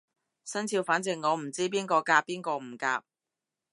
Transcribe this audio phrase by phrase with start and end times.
[0.43, 3.03] 生肖反正我唔知邊個夾邊個唔夾